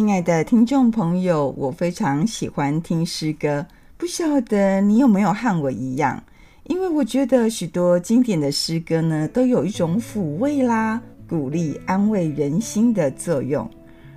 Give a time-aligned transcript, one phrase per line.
[0.00, 3.66] 亲爱的听众朋友，我非常喜欢听诗歌，
[3.98, 6.24] 不晓得你有没有和我一样？
[6.64, 13.68] 因为我觉得许多经典的诗歌呢，都有一种抚慰啦、鼓励、安慰人心的作用。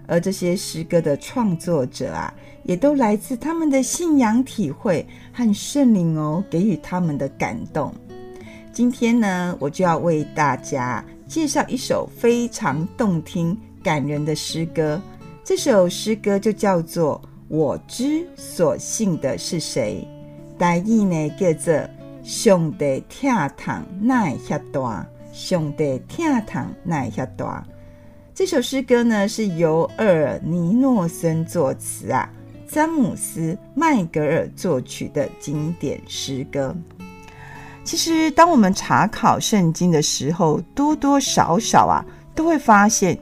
[0.07, 7.93] 而这些诗歌的创作者啊，也都来自他们的信仰体会和圣灵哦给予他们的感动。
[8.71, 15.01] 今天呢，我就要为大家介绍一首非常动听、感人的诗歌。
[15.45, 20.07] 这首诗歌就叫做《我知所信的是谁》，
[20.57, 21.73] 台语呢叫做
[22.23, 27.61] “上帝疼痛哪会遐大，上帝疼痛哪会遐大”。
[28.33, 32.29] 这首诗歌呢是由厄尔尼诺森作词啊，
[32.65, 36.73] 詹姆斯麦格尔作曲的经典诗歌。
[37.83, 43.19] 其实，当我们查考圣经的时候，多多少少啊，都会发现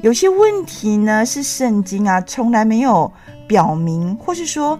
[0.00, 3.12] 有些问题呢，是圣经啊从来没有
[3.48, 4.78] 表明，或是说，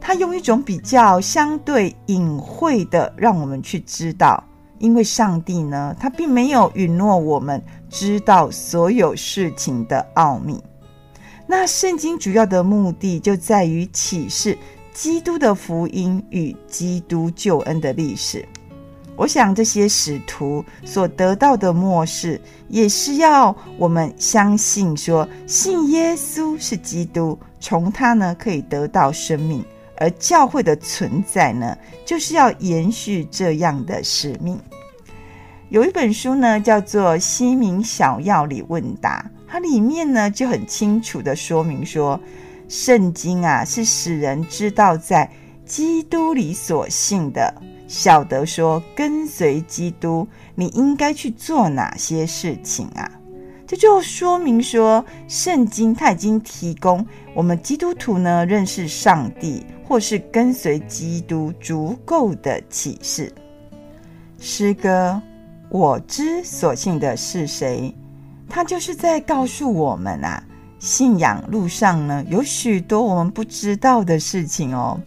[0.00, 4.44] 他用一种比较相对隐晦的让我们去知道。
[4.78, 7.60] 因为上帝呢，他并没有允诺我们
[7.90, 10.62] 知道所有事情的奥秘。
[11.48, 14.56] 那圣经主要的目的就在于启示
[14.94, 18.48] 基督的福音与基督救恩的历史。
[19.20, 29.62] 我想这些使徒所得到的默示，也是要我们相信说，信耶稣是基督，从他呢可以得到生命，
[29.98, 31.76] 而教会的存在呢，
[32.06, 34.58] 就是要延续这样的使命。
[35.68, 42.18] 有一本书呢，叫做《西敏小要理问答》，它里面呢就很清楚地说明说，
[42.70, 45.30] 圣经啊是使人知道在
[45.70, 47.54] 基督里所信的。
[47.86, 50.26] 晓得说，跟随基督，
[50.56, 53.08] 你应该去做哪些事情啊？
[53.68, 63.32] 这就说明说，圣经它已经提供我们基督徒呢认识上帝，或是跟随基督足够的启示。
[64.40, 65.22] 诗歌，
[65.68, 67.94] 我知所信的是谁？
[68.48, 70.42] 他就是在告诉我们啊，
[70.80, 75.00] 信仰路上呢有许多我们不知道的事情哦。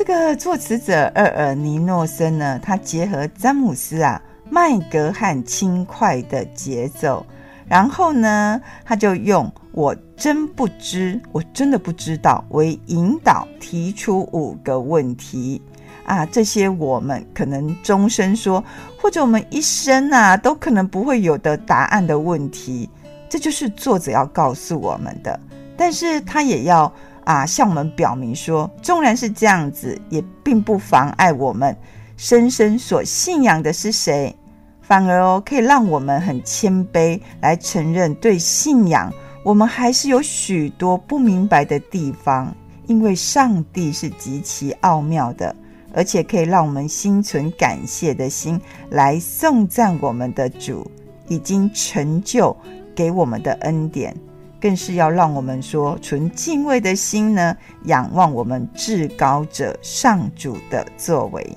[0.00, 4.18] 这个作词者厄尔尼诺森呢，他结合詹姆斯啊
[4.48, 7.26] 麦格汉轻快的节奏，
[7.68, 15.60] 然后呢，他就用“我真不知，我真的不知道”为引导，提出五个问题
[16.06, 18.64] 啊，这些我们可能终身说，
[18.98, 22.88] 或者我们一生啊都可能不会有的答案的问题，
[23.28, 25.38] 这就是作者要告诉我们的，
[25.76, 26.90] 但是他也要。
[27.30, 31.76] 啊，向我们表明说，纵然是这样子，也并不妨碍我们
[32.16, 34.34] 深深所信仰的是谁，
[34.82, 39.12] 反而哦，可以让我们很谦卑来承认，对信仰
[39.44, 42.52] 我们还是有许多不明白的地方，
[42.88, 45.54] 因为上帝是极其奥妙的，
[45.94, 50.90] 而且可以让我们心存感谢的心来颂赞我们的主
[51.28, 52.56] 已经成就
[52.92, 54.12] 给我们的恩典。
[54.60, 61.56] 更是要让我们说，存敬畏的心呢，仰望我们至高者上主的作为。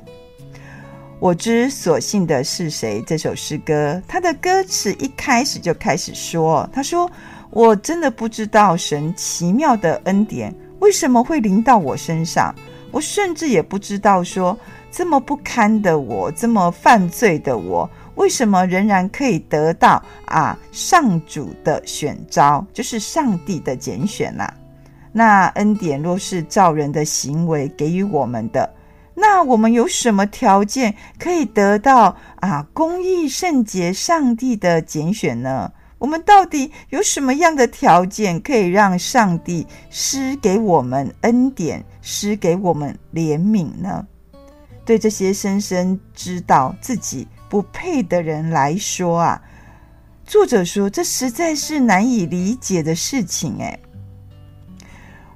[1.20, 3.04] 我知所信的是谁？
[3.06, 7.10] 这首诗歌，它的歌词一开始就开始说：“他说，
[7.50, 12.54] 我真的不知道神奇妙的恩典为什么会临到我身上，
[12.92, 14.58] 我甚至也不知道说
[14.92, 24.54] 这么不堪的我，这么犯罪的我。”为什么仍然可以得到啊上主的选召，就是上帝的拣选呐、啊？
[25.12, 28.74] 那恩典若是照人的行为给予我们的，
[29.14, 35.72] 那我们有什么条件可以得到啊公义圣洁上帝的拣选呢？
[36.00, 44.06] 我们到底有什么样的条件可以让上帝施给我们恩典，施给我们怜悯呢？
[44.84, 47.28] 对这些深深知道自己。
[47.54, 49.40] 不配的人来说啊，
[50.26, 53.80] 作者说这实在是难以理解的事情诶。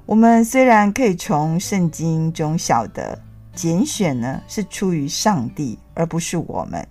[0.08, 3.22] 我们虽然可以从圣经中晓得
[3.54, 6.84] 拣选呢是出于上帝，而不是我们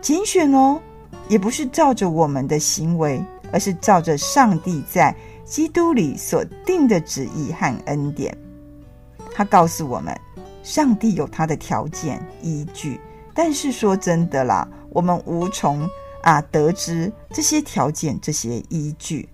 [0.00, 0.80] 拣选哦，
[1.28, 3.22] 也不是照着我们的行为，
[3.52, 5.14] 而是照着上帝在
[5.44, 8.34] 基督里所定的旨意和恩典。
[9.34, 10.18] 他告诉我们，
[10.62, 12.98] 上帝有他的条件依据。
[13.34, 15.88] 但是说真的啦，我们无从
[16.22, 19.28] 啊得知这些条件、这些依据。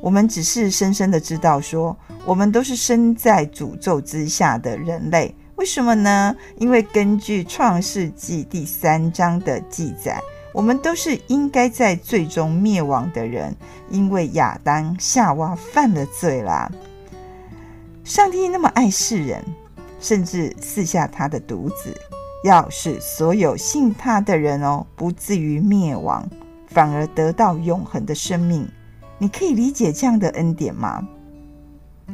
[0.00, 5.34] 我们只是深深的知道说，我们都是身在诅咒之下的人类。
[5.56, 6.34] 为什么呢？
[6.56, 10.20] 因为根据创世纪第三章的记载，
[10.52, 13.54] 我们都是应该在最终灭亡的人，
[13.90, 16.68] 因为亚当夏娃犯了罪啦。
[18.02, 19.44] 上帝那么爱世人，
[20.00, 21.96] 甚至赐下他的独子，
[22.42, 26.28] 要使所有信他的人哦，不至于灭亡，
[26.66, 28.68] 反而得到永恒的生命。
[29.18, 31.06] 你可以理解这样的恩典吗？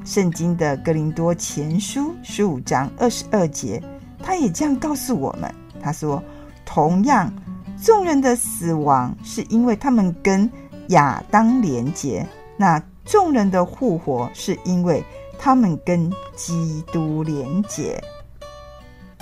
[0.05, 3.83] 圣经的格林多前书十五章二十二节，
[4.23, 6.23] 他也这样告诉我们：他说，
[6.65, 7.33] 同样。
[7.81, 10.51] 众人的死亡是因为他们跟
[10.89, 12.27] 亚当连结，
[12.57, 15.01] 那众人的复活是因为
[15.39, 18.03] 他们跟基督连结。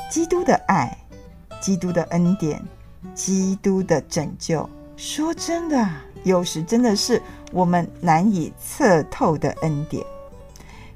[0.08, 0.97] 基督的爱，
[1.61, 2.62] 基督的恩典，
[3.12, 5.88] 基督的拯救，说真的，
[6.23, 7.20] 有时真的是
[7.53, 10.05] 我们难以测透的恩典。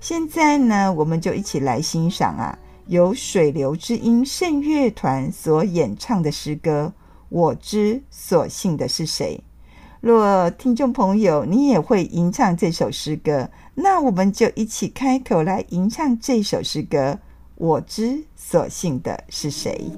[0.01, 6.93] 现在呢，我们就一起来欣赏啊，由水流之音圣乐团所演唱的诗歌。
[7.29, 9.43] 我知所信的是谁？
[10.01, 17.19] 若听众朋友你也会吟唱这首诗歌，那我们就一起开口来吟唱这首诗歌。
[17.61, 19.93] 我知所信的是谁？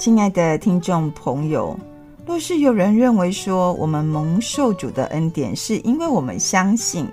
[0.00, 1.78] 亲爱的听众朋友，
[2.24, 7.06] 若是有人认为说我们蒙受主的恩典，是因为我们相信，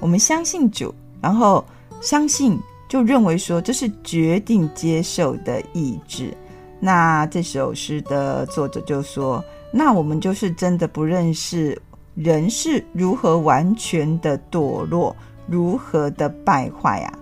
[0.00, 1.62] 我们相信主，然后
[2.00, 6.34] 相信就认为说这是决定接受的意志，
[6.78, 11.78] 那这首诗的作者就说，那我们就是真的不认识
[12.14, 15.14] 人是如何完全的堕落，
[15.46, 17.12] 如何的败坏啊！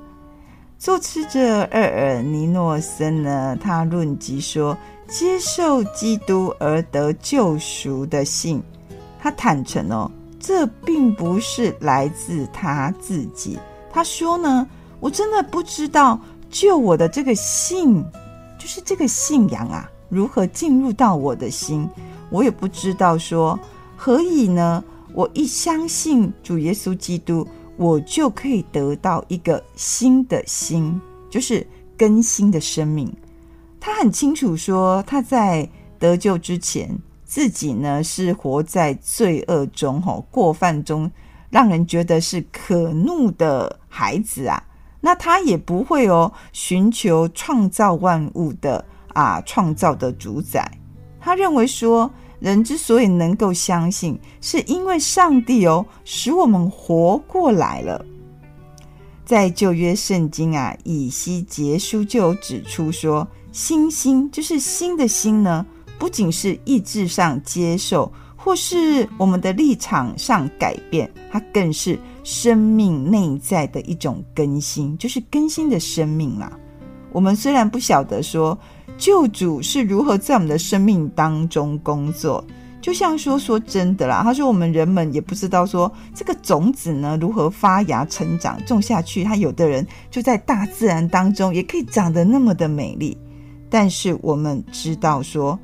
[0.78, 1.40] 作词者
[1.72, 8.62] 厄尔尼诺森呢，他论及说，接受基督而得救赎的信，
[9.18, 13.58] 他坦诚哦，这并不是来自他自己。
[13.90, 14.68] 他说呢，
[15.00, 18.04] 我真的不知道救我的这个信，
[18.58, 21.88] 就是这个信仰啊，如何进入到我的心。
[22.30, 23.58] 我也不知道说
[23.96, 24.84] 何以呢？
[25.14, 27.48] 我一相信主耶稣基督，
[27.78, 31.00] 我就可以得到一个新的心，
[31.30, 33.10] 就是更新的生命。
[33.88, 35.66] 他很清楚说，他在
[35.98, 41.10] 得救之前，自己呢是活在罪恶中，吼过犯中，
[41.48, 44.62] 让人觉得是可怒的孩子啊。
[45.00, 50.70] 那他也不会哦，寻求创造万物的啊创造的主宰。
[51.18, 58.04] 他认为说，人之所以能够相信，是因为上帝哦，使我们活过来了。
[59.24, 63.26] 在旧约圣经啊，以西结书就有指出说，
[63.58, 65.66] 新心就是新的心呢，
[65.98, 76.56] 不仅是意志上接受，或是我们的立场上改变，它更是生命内在的一种更新，就是更新的生命啦。
[77.10, 78.56] 我们虽然不晓得说。
[78.96, 82.44] 救主是如何在我们的生命当中工作？
[82.80, 93.16] 就像说说真的啦，他说我们人们也不知道说这个种子呢如何发芽成长，种下去，他有的人就在大自然当中也可以长得那么的美丽。
[93.70, 95.58] 但是我们知道说，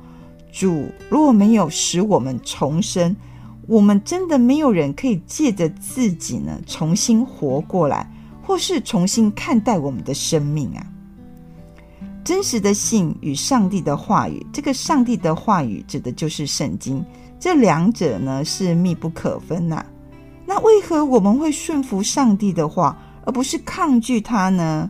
[0.51, 3.15] 主如果没有使我们重生，
[3.67, 8.09] 我们真的没有人可以借着自己呢重新活过来，
[8.43, 10.85] 或是重新看待我们的生命啊。
[12.23, 17.03] 真实的信与上帝的话语，这个上帝的话语指的就是圣经，
[17.39, 19.85] 这两者呢是密不可分呐、
[20.45, 24.89] 那为何我们会顺服上帝的话，而不是抗拒他呢？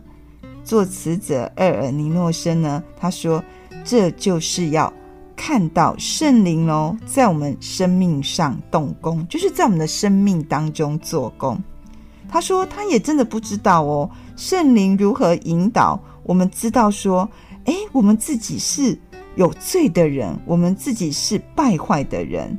[0.66, 3.42] 作词者厄尔尼诺森呢，他说，
[3.84, 4.92] 这就是要
[5.36, 11.56] 看到圣灵哦，在我们生命上动工，就是在我们的生命当中做工。
[12.28, 15.98] 他说，他也真的不知道哦，圣灵如何引导。
[16.24, 17.30] 我们知道说，
[17.66, 18.98] 诶，我们自己是
[19.36, 22.58] 有罪的人，我们自己是败坏的人。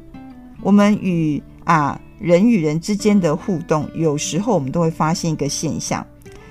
[0.61, 6.07] 我们与啊人与人之间的互动，有时候我们都会发现一个现象，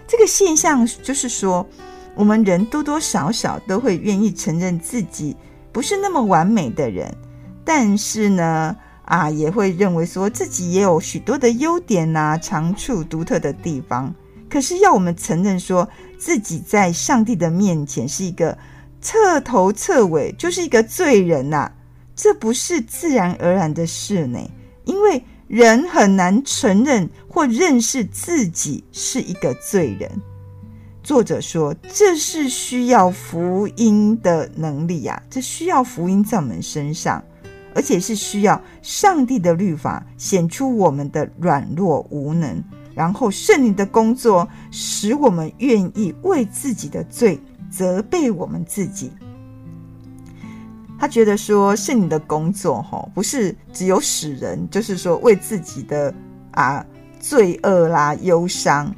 [0.06, 1.66] 这个现象就是说，
[2.14, 5.36] 我们人多多少少都会愿意承认自己
[5.72, 7.12] 不是那么完美的人，
[7.64, 14.14] 但是呢，啊也会认为说自己也有许多的优点呐、长处、独特的地方。
[14.48, 18.56] 可是要我们承认说自己在上帝的面前是一个
[19.02, 21.72] 彻头彻尾就是一个罪人呐、啊，
[22.14, 24.38] 这不是自然而然的事呢。
[24.84, 30.10] 因为人很难承认或认识自己是一个罪人。
[31.02, 37.22] 作者说，这是需要福音的能力、啊，这需要福音在我们身上，
[37.76, 42.60] 而且是需要上帝的律法显出我们的软弱无能。
[42.92, 47.38] 然后圣灵的工作使我们愿意为自己的罪
[47.70, 49.12] 责备我们自己。
[50.98, 56.12] 他觉得说是你的工作哈，不是只有使人，就是说为自己的
[56.52, 56.84] 啊
[57.20, 58.94] 罪恶啦忧伤。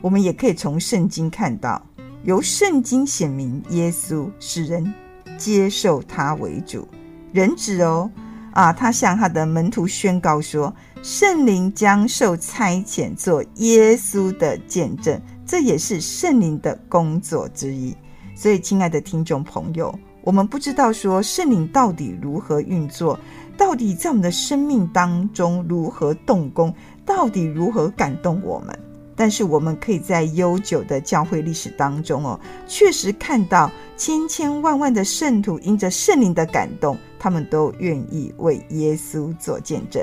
[0.00, 1.80] 我们也可以从圣经看到，
[2.24, 4.92] 由圣经显明耶稣使人
[5.36, 6.88] 接受他为主。
[7.32, 8.10] 人子哦
[8.52, 10.74] 啊，他向他的门徒宣告说。
[11.02, 17.96] 圣灵将受差遣做耶稣的见证，这也是圣灵的工作之一。
[18.36, 23.18] 所以，亲爱的听众朋友，我们不知道说圣灵到底如何运作，
[23.56, 26.74] 到底在我们的生命当中如何动工，
[27.04, 28.78] 到底如何感动我们。
[29.16, 40.02] 但是，我们可以在悠久的教会历史当中哦，确实看到千千万万的圣徒因着圣灵的感动，他们都愿意为耶稣做见证。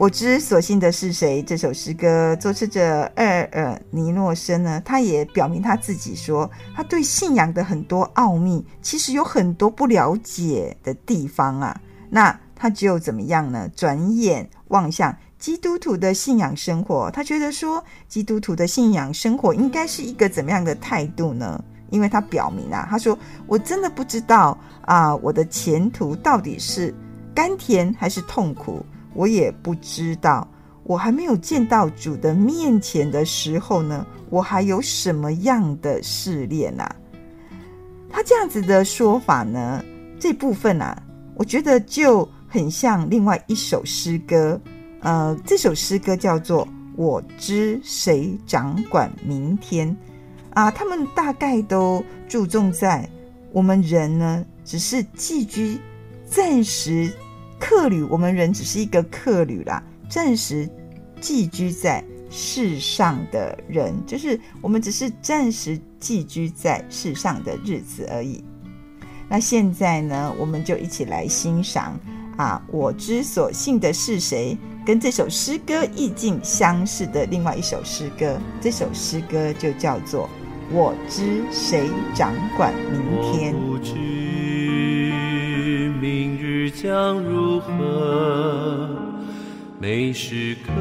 [0.00, 1.42] 我知所信的是谁？
[1.42, 11.78] 这首诗歌作词者厄尔尼诺森呢，他也表明他自己说，他对信仰的很多奥秘，其实有很多不了解的地方啊。
[12.08, 13.68] 那他就怎么样呢？
[13.76, 21.62] 转眼望向基督徒的信仰生活，他觉得说，基督徒的信仰生活应该是一个怎么样的态度呢？
[21.90, 26.94] 因为他表明啊，他说我真的不知道啊，我的前途到底是
[27.34, 28.82] 甘甜还是痛苦，
[29.14, 30.46] 我也不知道。
[30.82, 36.96] 我还没有见到主的面前的时候呢，我还有什么样的试炼啊？
[38.08, 39.84] 他这样子的说法呢，
[40.18, 41.00] 这部分啊，
[41.36, 44.60] 我觉得就很像另外一首诗歌。
[45.00, 49.88] 呃，这首诗歌叫做《我知谁掌管明天》
[50.54, 53.08] 啊，他们大概都注重在
[53.52, 55.78] 我们人呢，只是寄居、
[56.26, 57.12] 暂时
[57.60, 60.68] 客旅，我们人只是一个客旅啦，暂时
[61.20, 68.42] 寄居在世上的人，就是我们只是暂时寄居在世上的日子而已。
[69.28, 71.96] 那现在呢，我们就一起来欣赏
[72.36, 74.56] 啊，我之所信的是谁？
[74.84, 80.24] 跟这首诗歌意境相似的另外一首诗歌，这首诗歌就叫做
[80.72, 83.54] 《我知谁掌管明天》。
[86.82, 88.88] 将如何，
[89.78, 90.72] 每时刻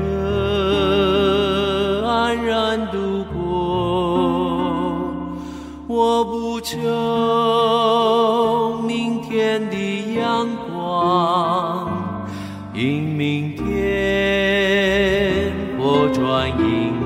[2.08, 3.40] 安然度过。
[5.90, 6.78] 我不求
[8.88, 9.76] 明天的
[10.16, 12.26] 阳光，
[12.74, 16.99] 因明天我转阴。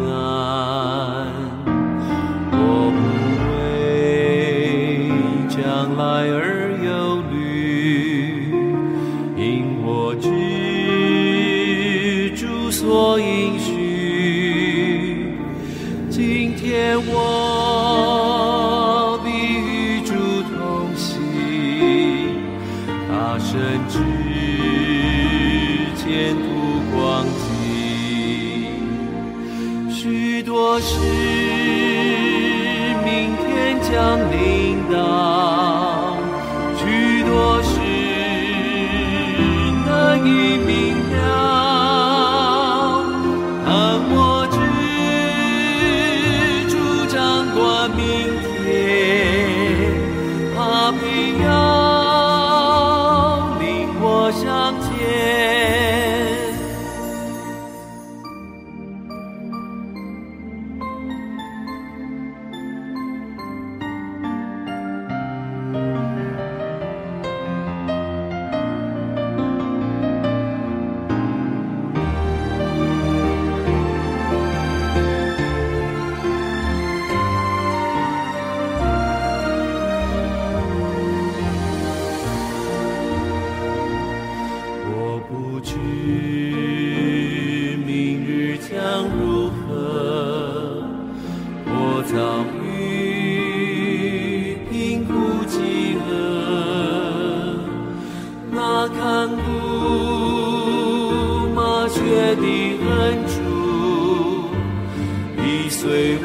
[51.23, 51.62] Senhor.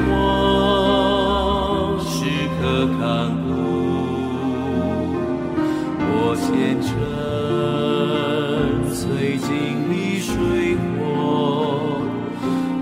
[0.07, 2.15] 我时
[2.59, 2.61] 刻
[2.99, 3.03] 赶
[3.47, 3.51] 路，
[6.01, 6.47] 我前
[6.81, 6.87] 程
[8.93, 9.47] 虽经
[9.91, 10.33] 历水
[10.95, 11.01] 火，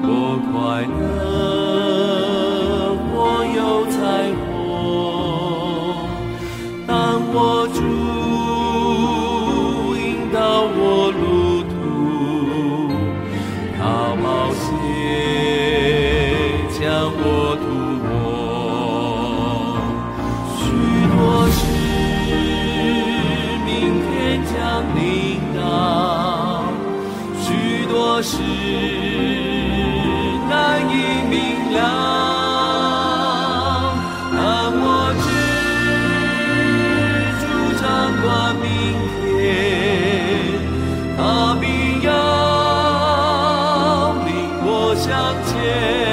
[0.04, 0.10] 我
[0.52, 1.67] 快乐。
[45.46, 46.07] 前。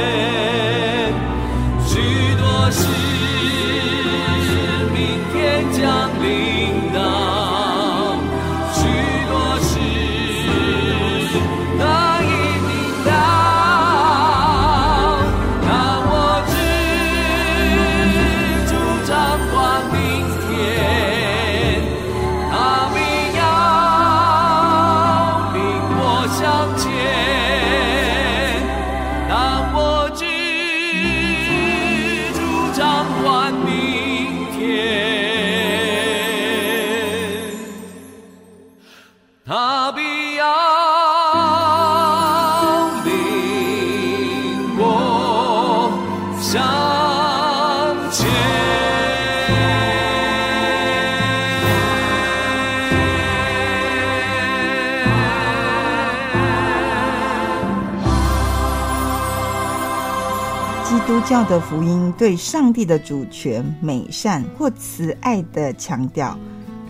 [61.27, 66.39] 教的福音对上帝的主权、美善或慈爱的强调，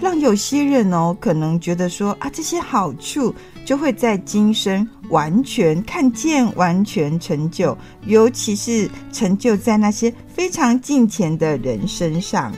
[0.00, 3.32] 让有些人哦可能觉得说啊，这些好处
[3.64, 12.52] 就会在今生完全看见、完全成就，尤其是成就在那些非常敬虔的人身上。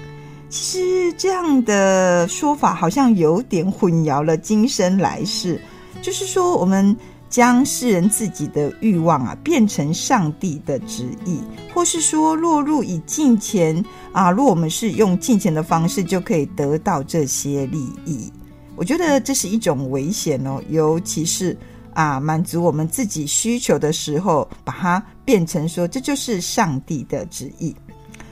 [0.49, 5.61] 其实这样的说法好像有点混淆了今生来世，
[6.01, 6.97] 就是说我们。
[7.37, 11.39] 将世人自己的欲望啊变成上帝的旨意，
[11.75, 18.33] 或是说落入以金钱啊，如我们是用金钱的方式就可以得到这些利益，
[18.75, 20.63] 我觉得这是一种危险哦。
[20.71, 21.55] 尤其是
[21.93, 27.77] 啊，满足我们自己需求的时候，把它变成说这就是上帝的旨意。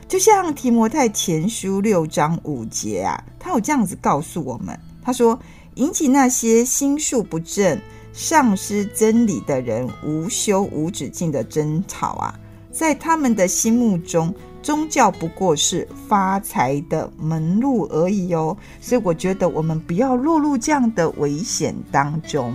[0.09, 5.39] 就像提摩太前书六章五节啊，他有这样子告诉我们，他说
[5.77, 7.79] ：“引起那些心术不正。”
[8.17, 12.33] 丧失真理的人无休无止境的争吵啊，
[12.71, 18.57] 在他们的心目中，宗教不过是发财的门路而已哦。
[18.81, 22.55] 所以我觉得我们不要落入这样的危险当中。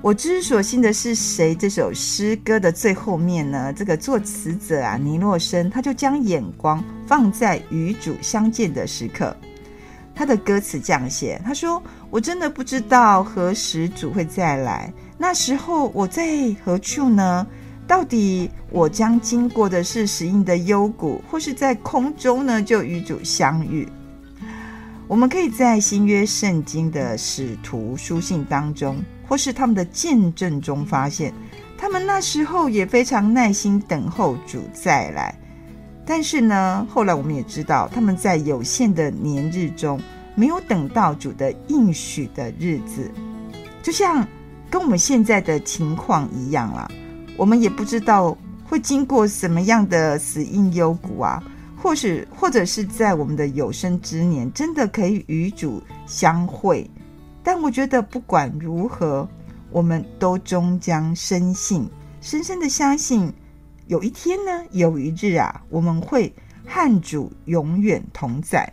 [0.00, 1.54] 我之所信的是谁？
[1.54, 9.36] 这首诗歌的最后面呢，这个作词者啊，尼洛森，他就将眼光放在与主相见的时刻。
[10.14, 17.46] 他的歌词这样写：“他说，我真的不知道何时主会再来，那时候我在何处呢？
[17.86, 23.88] 到底我将经过的是死荫的幽谷，或是在空中呢就与主相遇？
[25.08, 31.32] 我们可以在新约圣经的使徒书信当中，或是他们的见证中发现，
[31.78, 35.34] 他们那时候也非常耐心等候主再来。”
[36.04, 39.98] 但是呢，后来我们也知道，他们在有限的年日中，
[40.34, 43.10] 没有等到主的应许的日子，
[43.82, 44.26] 就像
[44.70, 46.90] 跟我们现在的情况一样啦。
[47.36, 51.42] 我们也不知道会经过什么样的死荫幽谷啊，
[51.76, 56.88] 或是或者是在我们的有生之年，真的可以与主相会。
[57.42, 59.28] 但我觉得不管如何，
[59.70, 61.88] 我们都终将深信，
[62.20, 63.32] 深深的相信。
[63.88, 66.32] 有一天呢，有一日啊，我们会
[66.66, 68.72] 和主永远同在。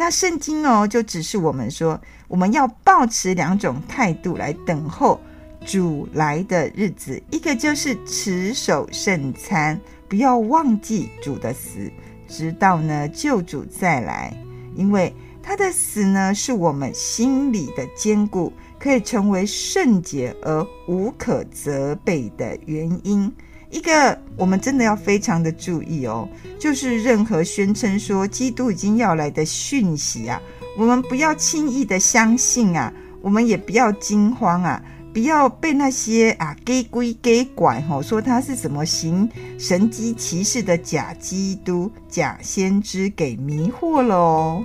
[0.00, 5.20] 那圣经哦，就指示我们说，我们要抱持两种态度来等候
[5.66, 7.22] 主来的日子。
[7.30, 11.92] 一个就是持守圣餐，不要忘记主的死，
[12.26, 14.34] 直到呢救主再来。
[14.74, 23.30] 因为他的死呢，是我们心里的坚固，可以成为圣洁而无可责备的原因。
[23.70, 26.28] 一个我们真的要非常的注意哦，
[26.58, 30.40] 就是任何宣称说基督已经要来的讯息啊，
[30.76, 44.64] 我们不要轻易的相信啊，我们也不要惊慌啊，不要被那些啊假鬼假怪吼说他是什么行神迹骑士的假基督、假先知给迷惑了哦。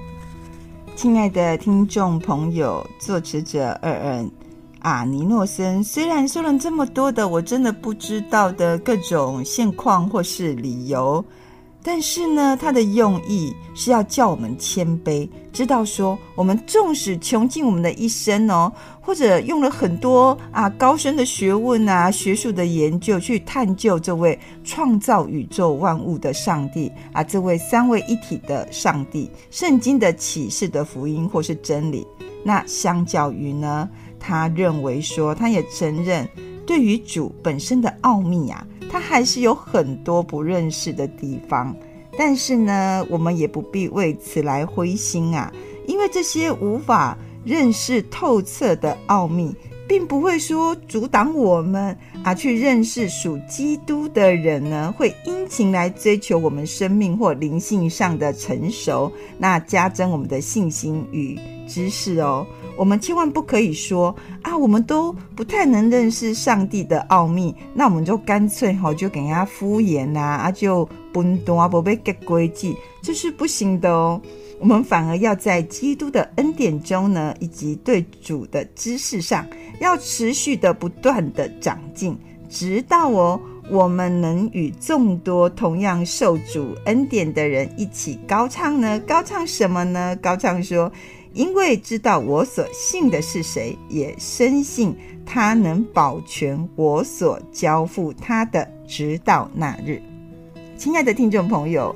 [0.95, 4.25] 亲爱的听众朋友，作词者二二。
[4.86, 11.26] 啊，尼诺森虽然说了这么多的我真的不知道的各种现况或是理由，
[11.82, 18.71] 但是呢，他的用意是要叫我们谦卑，知道说我们纵使穷尽我们的一生哦，
[19.02, 32.06] 或者用了很多啊高深的学问啊、学术的研究去探究这位创造宇宙万物的上帝啊，这位三位一体的上帝，圣经的启示的福音或是真理，
[32.43, 33.89] 那相较于呢？
[34.27, 36.27] 他认为说，他也承认，
[36.65, 41.75] 对于主本身的奥秘啊，他还是有很多不认识的地方。
[42.17, 45.53] 但是呢，我们也不必为此来灰心啊，
[45.85, 49.53] 因为这些无法认识透彻的奥秘，
[49.88, 62.47] 并不会说阻挡我们啊去认识属基督的人呢，会殷勤来追求我们生命或灵性上的成熟，那加增我们的信心与知识哦。
[62.77, 74.21] 我们千万不可以说啊，我们都不太能认识上帝的奥秘，那我们就干脆哈就给人家敷衍呐，啊就不懂啊，不被给规矩，这是不行的哦。
[74.59, 79.45] 我们反而要在基督的恩典中呢，以及对主的知识上，
[79.79, 82.17] 要持续的不断的长进，
[82.49, 88.99] 直到哦，我们能与众多同样受主恩典的人一起高唱呢？
[89.01, 90.15] 高唱什么呢？
[90.21, 90.91] 高唱说。
[91.36, 94.95] 因为知道我所信的是谁，也深信
[95.26, 100.02] 他能保全我所交付他的，直到那日。
[100.78, 101.93] 亲爱的听众朋友，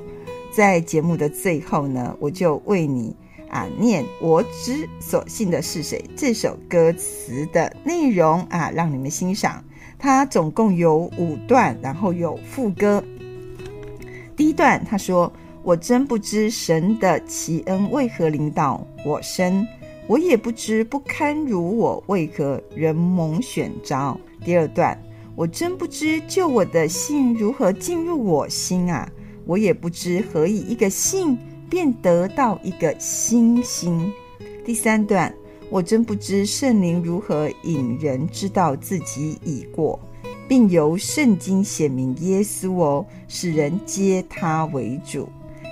[0.52, 3.16] 在节目的最后呢，我就为你
[3.48, 9.64] 啊念“我知所信的是谁”这首歌词的内容啊，让你们欣赏。
[9.98, 13.02] 它总共有五段，然后有副歌。
[14.36, 19.66] 第一段他说：“我真不知神的奇恩为何临到我身，
[20.06, 25.00] 我也不知不堪如我为何人蒙选召。”第二段。
[25.36, 29.10] 我真不知救我的信如何进入我心啊！
[29.46, 31.38] 我也不知何以一个信
[31.70, 34.12] 便得到一个新心。
[34.66, 35.32] 第三段，
[35.70, 39.98] 我真不知圣灵如何引人知道自己已过，
[40.46, 45.26] 并由圣经显明耶稣哦，使人接他为主。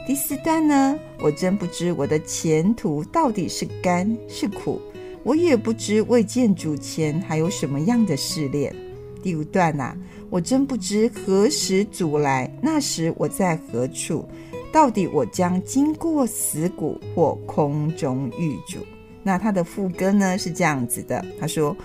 [0.09, 4.81] 第四段呢，我真不知我的前途到底是甘是苦，
[5.23, 8.75] 我也不知未见主前还有什么样的试炼。
[9.23, 9.97] 第五段呐、啊，
[10.31, 14.27] 我真不知何时主来，那时我在何处？
[14.73, 18.79] 到底我将经过死谷或空中遇主？
[19.23, 21.77] 那他的副歌呢是这样子的，他说：“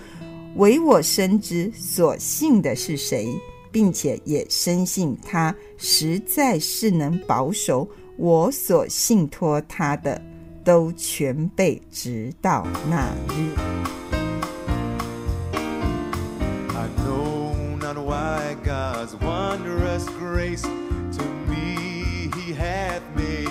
[0.56, 3.28] 唯我深知所信的是谁，
[3.70, 10.20] 并且也深信他实在是能保守我所信托他的，
[10.64, 13.54] 都全备直到那日。”
[18.62, 23.43] God's wondrous grace to me he hath made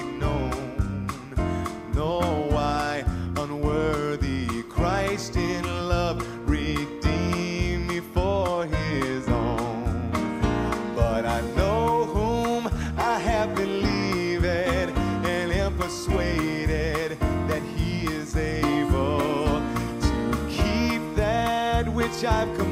[22.25, 22.62] I've